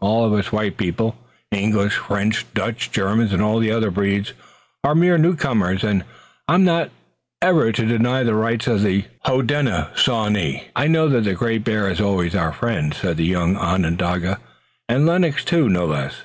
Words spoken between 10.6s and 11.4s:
"I know that the